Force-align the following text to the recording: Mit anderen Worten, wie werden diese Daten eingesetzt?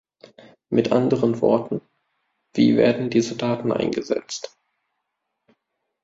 Mit 0.71 0.91
anderen 0.91 1.41
Worten, 1.41 1.79
wie 2.55 2.75
werden 2.75 3.11
diese 3.11 3.35
Daten 3.35 3.71
eingesetzt? 3.71 4.57